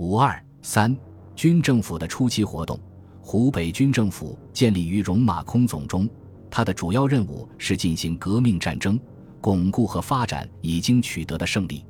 [0.00, 0.96] 五二三
[1.36, 2.80] 军政府的初期活动，
[3.20, 6.08] 湖北军政府建立于戎马空总中，
[6.50, 8.98] 它的主要任务是进行革命战争，
[9.42, 11.84] 巩固和发展已经取得的胜利。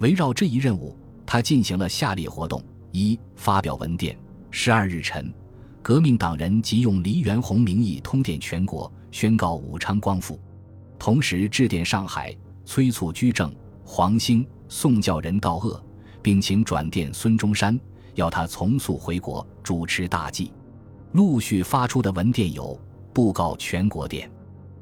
[0.00, 4.18] 围绕这一任务，他进行了下列活动：一、发表文电。
[4.50, 5.32] 十二日晨，
[5.80, 10.40] 革命党人即用黎元洪名义通电全国，宣告武昌光复，
[10.98, 15.80] 同时致电上海，催促居正、黄兴、宋教仁到鄂。
[16.24, 17.78] 并请转电孙中山，
[18.14, 20.50] 要他从速回国主持大计。
[21.12, 22.80] 陆续发出的文电有：
[23.12, 24.28] 布告全国电，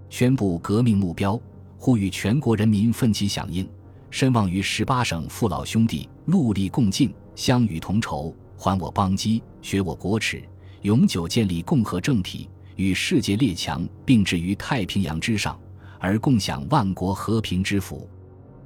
[0.09, 1.39] 宣布革命目标，
[1.77, 3.69] 呼吁全国人民奋起响应，
[4.09, 10.41] 深望于十八省父老兄弟，戮力共进，相与同仇，还我邦基，学我国耻，
[10.83, 15.59] 永久建立共和政体，与世界列强并置于太平洋之上，
[15.99, 18.09] 而共享万国和平之福。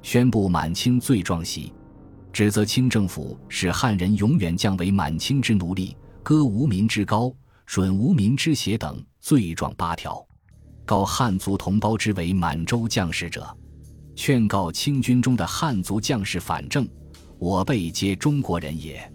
[0.03, 1.73] 宣布满清罪状席。
[2.33, 7.33] 指责清政府使汉人永远降为满清之奴隶，割无民之高，
[7.67, 10.23] 吮无民之血等罪状八条，
[10.85, 13.57] 告汉族同胞之为满洲将士者，
[14.15, 16.87] 劝告清军中的汉族将士反正，
[17.39, 19.11] 我辈皆中国人也。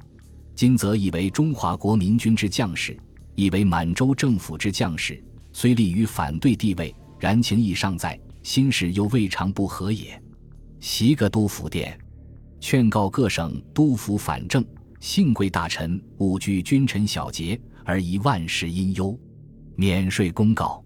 [0.55, 2.97] 今则以为中华国民军之将士，
[3.37, 10.21] 以为满洲政府之将士，虽立于反对地位，然情义尚在，心事又未尝不和也。
[10.81, 11.99] 习个都府殿。
[12.63, 14.65] 劝告各省督抚反正，
[15.01, 19.19] 幸贵大臣勿拘君臣小节，而以万事因忧。
[19.75, 20.83] 免税公告，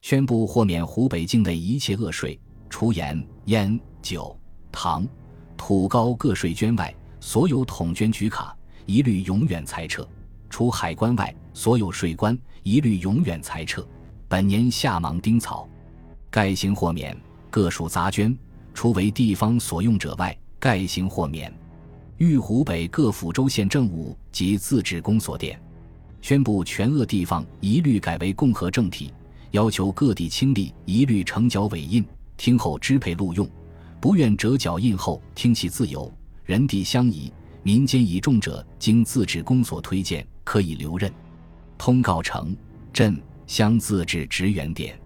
[0.00, 4.36] 宣布豁免湖北境内一切恶税，除盐、烟、酒、
[4.72, 5.06] 糖、
[5.56, 10.02] 土高各税捐外，所有统捐局卡一律永远裁撤；
[10.50, 13.86] 除海关外，所有税关一律永远裁撤。
[14.26, 15.68] 本年夏芒丁草，
[16.28, 17.16] 盖行豁免，
[17.48, 18.36] 各属杂捐，
[18.74, 20.36] 除为地方所用者外。
[20.62, 21.52] 概行豁免，
[22.18, 25.60] 豫湖北各府州县政务及自治公所电，
[26.20, 29.12] 宣布全鄂地方一律改为共和政体，
[29.50, 32.04] 要求各地清吏一律呈缴伪印，
[32.36, 33.44] 听候支配录用，
[34.00, 36.08] 不愿折缴印后听其自由。
[36.44, 37.32] 人地相宜，
[37.64, 41.12] 民间倚重者，经自治公所推荐，可以留任。
[41.76, 42.56] 通告城
[42.92, 44.96] 镇乡自治职员电，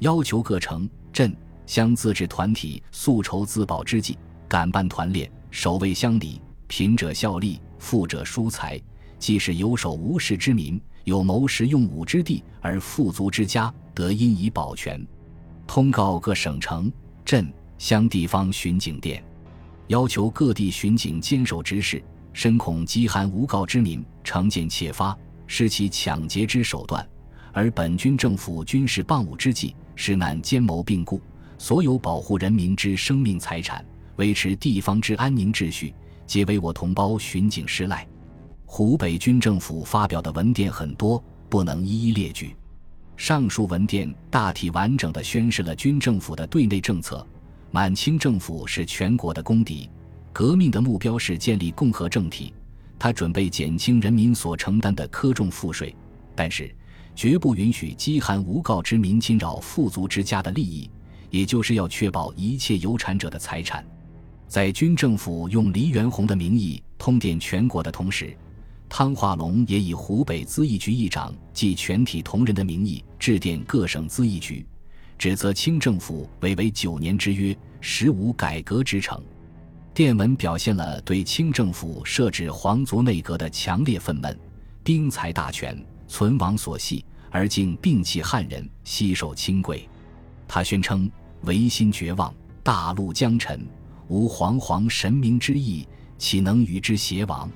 [0.00, 1.34] 要求各城镇
[1.64, 4.18] 乡自治团体速筹自保之计。
[4.50, 8.80] 敢办团练，守卫乡里，贫者效力，富者疏财。
[9.16, 15.06] 即使有守无事之民，有谋实用武之地而富足之家，得因以保全。
[15.68, 16.92] 通告各省城
[17.24, 19.22] 镇乡地方巡警店，
[19.86, 22.02] 要求各地巡警坚守职事，
[22.32, 25.16] 深恐饥寒无告之民成见窃发，
[25.46, 27.08] 施其抢劫之手段。
[27.52, 31.22] 而本军政府军事谤武之际，实难兼谋并顾，
[31.56, 33.84] 所有保护人民之生命财产。
[34.20, 35.94] 维持地方之安宁秩序，
[36.26, 38.06] 皆为我同胞巡警施赖。
[38.66, 42.54] 湖北军政府发表的文电很多，不能一一列举。
[43.16, 47.26] 上述文电大体完整地宣示了军政府的对内政策：
[47.70, 49.88] 满清政府是全国的公敌，
[50.34, 52.52] 革命的目标是建立共和政体，
[52.98, 55.96] 他准备减轻人民所承担的苛重赋税，
[56.36, 56.70] 但是
[57.16, 60.90] 绝不允许饥寒无告之民侵扰富足之家的利益，
[61.30, 63.82] 也就是要确保一切有产者的财产。
[64.50, 68.36] 在军政府用黎元洪的名义通电全国的同时，
[68.88, 74.66] 汤化龙也以湖北咨议局议长及全体同仁的名义致电各省咨议局，
[75.16, 79.22] 指责清政府违违九年之约，实无改革之诚。
[79.94, 84.36] 电文表现了对清政府设置皇族内阁的强烈愤懑，
[84.82, 89.88] 兵财大权存亡所系，而竟摒弃汉人，悉受清贵。
[90.48, 91.08] 他宣称：
[91.42, 92.34] 唯心绝望，
[92.64, 93.64] 大陆将沉。
[94.10, 95.86] 无惶惶神明之意，
[96.18, 97.48] 岂能与之偕亡？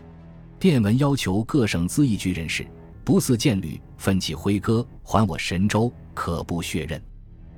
[0.60, 2.64] 电文要求各省咨议局人士
[3.02, 7.02] 不似剑履，奋起挥戈，还我神州，可不血刃。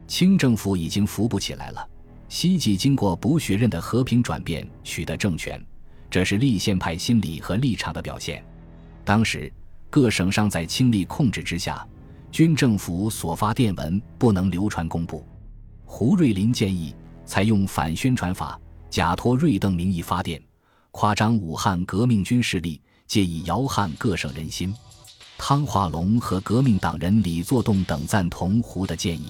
[0.08, 1.88] 清政府已经扶不起来了。
[2.30, 5.62] 西冀经过不血刃的和平转变，取得政权，
[6.08, 8.42] 这是立宪派心理和立场的表现。
[9.04, 9.52] 当时
[9.90, 11.87] 各省尚在清吏控制之下，
[12.32, 15.22] 军政府所发电文不能流传公布。
[15.84, 16.96] 胡瑞林建议
[17.26, 18.58] 采用反宣传法。
[18.91, 20.43] 假托瑞邓名义发电，
[20.91, 24.75] 夸张武汉革命军势力，借以摇撼各省人心。
[25.38, 29.27] 汤化龙和革命党人李作栋等赞同胡的建议。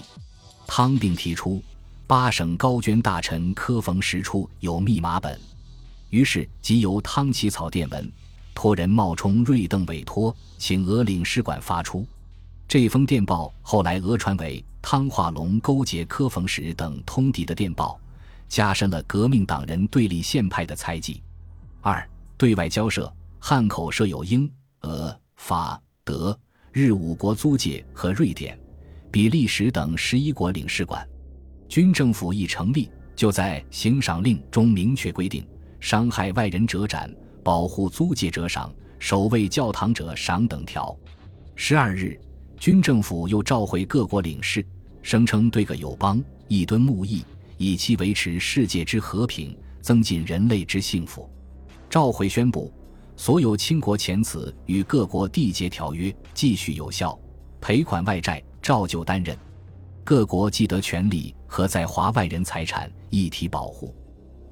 [0.67, 1.61] 汤并提出，
[2.07, 5.39] 八省高捐大臣柯逢时出有密码本，
[6.11, 8.13] 于是即由汤起草电文，
[8.55, 12.07] 托人冒充瑞邓委托，请俄领事馆发出。
[12.69, 17.99] 这封电报后来讹传为汤化龙勾结柯逢时等通敌的电报。
[18.49, 21.23] 加深了革命党人对立宪派的猜忌。
[21.81, 24.51] 二、对外交涉，汉口设有英、
[24.83, 26.39] 俄、法、德、
[26.73, 28.59] 日五国租界和瑞典、
[29.11, 31.07] 比利时等十一国领事馆。
[31.69, 35.47] 军政府一成立，就在行赏令中明确规定：
[35.81, 37.13] 伤害外人者斩，
[37.43, 40.97] 保护租界者赏，守卫教堂者赏等条。
[41.55, 42.21] 十二日，
[42.59, 44.65] 军政府又召回各国领事，
[45.03, 47.25] 声称对个友邦一吨木易，
[47.57, 51.29] 以期维持世界之和平，增进人类之幸福。
[51.89, 52.73] 召回宣布，
[53.17, 57.19] 所有清国遣子与各国缔结条约继续有效，
[57.61, 59.37] 赔款外债照旧担任。
[60.05, 63.95] 各国既得权利和在华外人财产一体保护，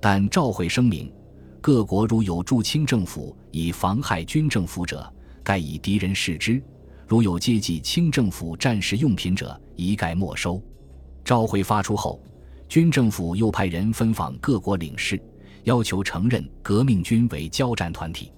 [0.00, 1.12] 但召会声明：
[1.60, 5.12] 各国如有驻清政府以妨害军政府者，
[5.44, 6.60] 盖以敌人视之；
[7.06, 10.60] 如有接济清政府战时用品者，一概没收。
[11.24, 12.20] 召会发出后，
[12.74, 15.16] 军政府又派人分访各国领事，
[15.62, 18.32] 要求承认革命军为交战团体。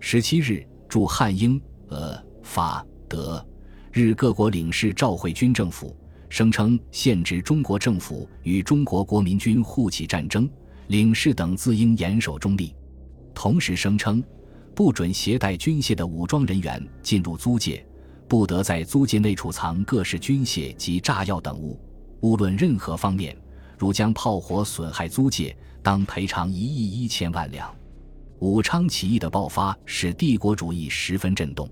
[0.00, 3.46] 十七日，驻汉、英、俄、法、德、
[3.92, 5.94] 日各国领事召回军政府。
[6.30, 10.48] 声称限制中国政府与中国国民军互起战争，
[10.86, 12.74] 领事等自应严守中立。
[13.34, 14.24] 同时声称，
[14.74, 17.86] 不准携带军械的武装人员进入租界，
[18.26, 21.78] 不得在租界内储藏各式军械及炸药等物。
[22.22, 23.36] 无论任何方面，
[23.78, 27.74] 如将炮火损害租界，当赔偿一亿一千万两。
[28.40, 31.68] 武昌起义的爆发使帝国主义十分震动。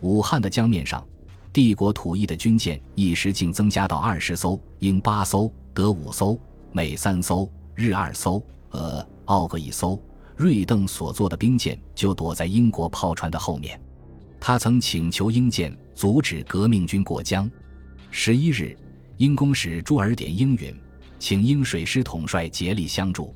[0.00, 1.04] 武汉的江面上。
[1.52, 6.38] 帝国土役的军舰一时竟增加到二十艘，英八艘，德五艘，
[6.72, 10.00] 美三艘，日二艘，俄、奥各一艘。
[10.34, 13.78] 瑞邓所做的兵舰就躲在英国炮船的后面。
[14.40, 17.50] 他曾请求英舰阻止革命军过江。
[18.10, 18.74] 十一日，
[19.18, 20.74] 英公使朱尔典应允，
[21.22, 23.32] 请英水师统帅竭力相助。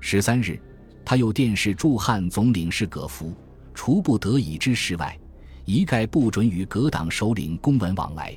[0.00, 0.58] 十三日，
[1.04, 3.34] 他又电示驻汉总领事葛福，
[3.74, 5.14] 除不得已之事外。
[5.66, 8.34] 一概不准与各党首领公文往来，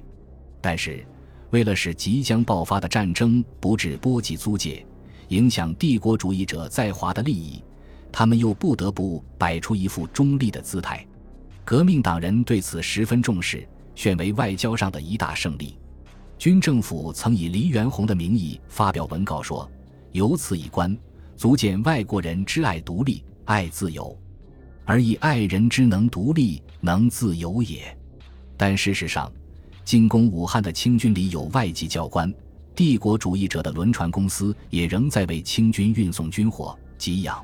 [0.60, 1.08] 但是，
[1.52, 4.86] 为了使即将爆发的战争不致波及租界，
[5.30, 7.64] 影响帝国主义者在华的利益，
[8.12, 11.08] 他们又不得不摆出一副中立的姿态。
[11.64, 13.66] 革命党人对此十分重视，
[13.96, 15.78] 选为外交上的一大胜利。
[16.42, 19.70] 军政府曾以黎元洪的名义发表文告说
[20.12, 20.98] ：“由此一观，
[21.38, 24.18] 足见外国人之爱独立、爱自由。”
[24.84, 27.96] 而以爱人之能独立能自由也，
[28.58, 29.32] 但事实上，
[29.86, 32.34] 进攻武汉的清军里有外籍教官，
[32.74, 37.40] 帝国主义者的轮船公司也仍在为清军运送军火给养，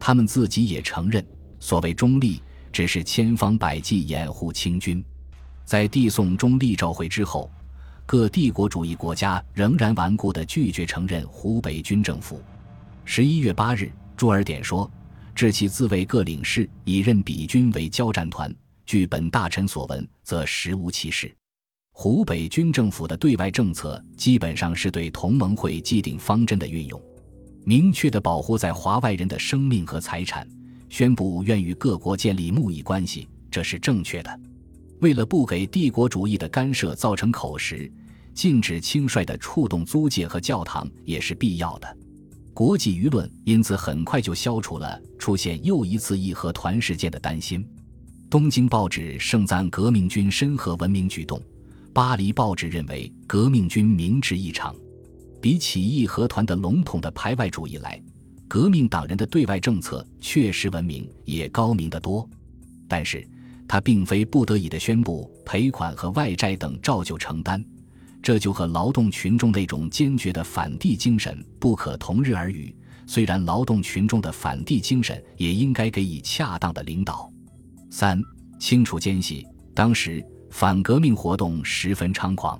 [0.00, 1.24] 他们自己也承认，
[1.60, 2.42] 所谓中立
[2.72, 5.04] 只是千方百计掩护清军。
[5.64, 7.48] 在递送中立召回之后，
[8.06, 12.42] 各帝国主义国家仍然顽固地拒绝承认湖北军政府。
[13.04, 14.90] 十一月八日，朱尔典说。
[15.34, 18.54] 致其自卫各领事以任彼军为交战团，
[18.86, 21.34] 据本大臣所闻，则实无其事。
[21.90, 27.02] 湖北军政府的对外政策基本上是对同盟会既定方针的运用，
[27.64, 30.48] 明确的保护在华外人的生命和财产，
[30.88, 34.40] 宣布愿与各国建立贸易关系，这是正确的。
[35.04, 37.92] 为了不给帝国主义的干涉造成口实，
[38.32, 41.96] 禁止轻率的触动租界和教堂也是必要的。
[42.54, 47.68] 国际舆论因此很快就消除了出现又一次义和团事件的担心。
[48.30, 51.38] 东京报纸盛赞革命军深和文明举动，
[51.92, 54.74] 巴黎报纸认为革命军明智异常。
[55.38, 58.02] 比起义和团的笼统的排外主义来，
[58.48, 62.26] 革命党人的对外政策确实文明也高明得多。
[62.88, 63.26] 但是，
[63.68, 67.64] 他并非不得已的宣布赔款和外债等照旧承担。
[68.22, 72.74] 这就和劳动群众那种坚决的反帝精神不可同日而语。
[73.06, 77.30] 虽然劳动群众的反帝精神也应该给予恰当的领导。
[77.90, 78.18] 三
[78.58, 82.58] 清楚间隙，当时反革命活动十分猖狂。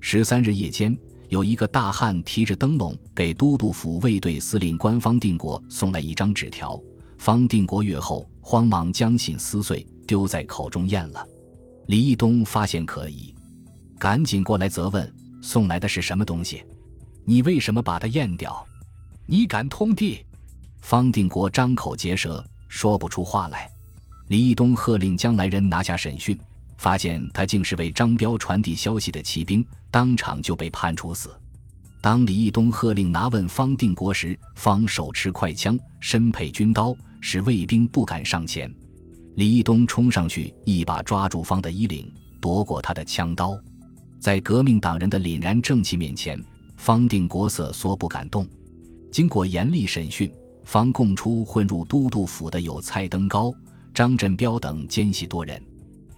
[0.00, 0.96] 十三日夜间，
[1.28, 6.80] 有一个大汉提着灯笼给都督府卫队司令官方定国送来一张纸条。
[7.18, 11.26] 方定国阅后，慌忙将信撕碎，丢在口中咽了。
[11.86, 13.34] 李义东发现可疑。
[13.98, 15.10] 赶紧过来责问，
[15.40, 16.62] 送来的是什么东西？
[17.24, 18.62] 你为什么把它咽掉？
[19.24, 20.22] 你敢通地？
[20.82, 23.70] 方定国张口结舌，说不出话来。
[24.28, 26.38] 李义东喝令将来人拿下审讯，
[26.76, 31.34] 发现他竟是为张彪传递消息的骑兵，当场就被判处死。
[32.02, 36.94] 当李义东喝令拿问方定国时，方手持快枪，身佩军刀，
[37.26, 38.70] 使卫兵不敢上前。
[39.36, 43.58] 李义东冲上去，一把抓住方的衣领，夺过他的枪刀。
[44.20, 46.38] 在革命党人的凛然正气面前，
[46.76, 48.46] 方定国瑟缩不敢动。
[49.10, 50.30] 经过严厉审讯，
[50.64, 53.50] 方供出混入都督府的有蔡登高、
[53.94, 55.60] 张振彪等奸细多人，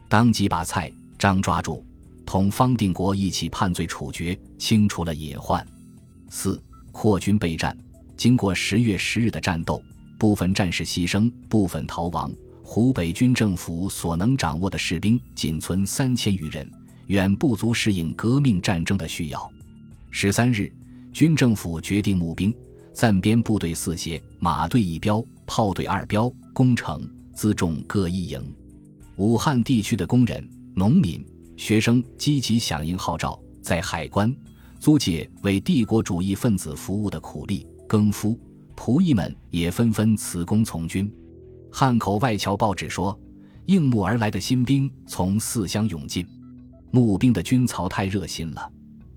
[0.09, 1.87] 当即把蔡张抓住，
[2.27, 5.65] 同方定国一起判罪处决，清除了隐患。
[6.31, 6.61] 四
[6.91, 7.79] 扩军备战，
[8.17, 9.81] 经过十月十日的战斗，
[10.19, 12.33] 部分战士牺牲，部分逃亡。
[12.63, 16.69] 湖北军政府所能掌握的士兵仅存三千余人，
[17.07, 19.51] 远不足适应革命战争的需要。
[20.11, 20.73] 十三日，
[21.13, 22.53] 军政府决定募兵，
[22.93, 28.43] 暂编部队四协，马队一标，炮队二标，工程辎重各一营。
[29.17, 31.25] 武汉地区的工人、农民、
[31.57, 34.35] 学生积极响应号召，在海关、
[34.81, 38.39] 租界为帝国主义分子服务的苦力、更夫、
[38.77, 41.13] 仆役们也纷纷辞工从军。
[41.73, 43.19] 汉口外侨报纸说，
[43.65, 46.27] 应募而来的新兵从四乡涌进，
[46.91, 48.71] 募兵的军曹太热心了，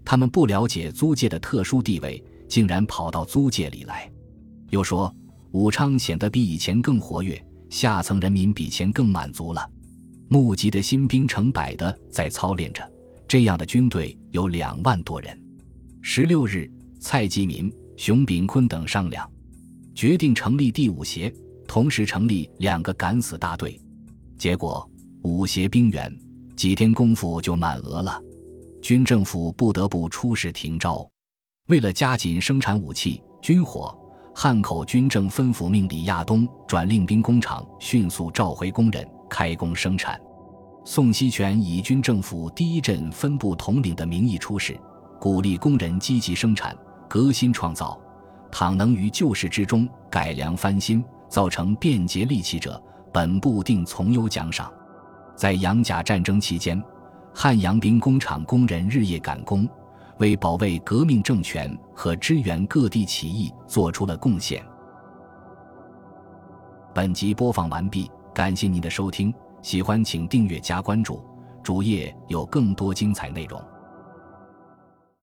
[0.03, 4.09] 他们不了解租界的特殊地位，竟然跑到租界里来。
[4.71, 5.13] 又说，
[5.51, 7.39] 武昌显得比以前更活跃，
[7.69, 9.69] 下层人民比前更满足了。
[10.27, 12.87] 募集的新兵成百的在操练着，
[13.27, 15.39] 这样的军队有两万多人。
[16.01, 19.29] 十六日，蔡继民、熊秉坤等商量，
[19.99, 21.29] 决定成立第五协。
[21.67, 23.77] 同时成立两个敢死大队，
[24.37, 24.89] 结果
[25.23, 26.09] 五协兵员
[26.55, 28.17] 几天功夫就满额了，
[28.81, 31.05] 军政府不得不出示停招。
[31.67, 33.93] 为了加紧生产武器军火，
[34.33, 40.17] 汉口军政吩咐命李亚东转令兵工厂迅速召回工人开工生产。
[40.85, 44.79] 宋希全以军政府第一镇分部统领的名义出使，
[45.19, 46.73] 鼓励工人积极生产、
[47.09, 48.01] 革新创造。
[48.51, 51.03] 倘能于旧事之中改良翻新。
[51.29, 52.81] 造成便捷利器者，
[53.13, 54.73] 本部定从优奖赏。
[55.35, 56.83] 在洋甲战争期间，
[57.35, 59.69] 汉阳兵工厂工人日夜赶工，
[60.17, 64.65] 为保卫革命政权和支援各地起义做出了贡献。
[66.95, 71.23] 本集播放完毕，感谢您的收听，喜欢请订阅加关注，
[71.61, 73.61] 主页有更多精彩内容。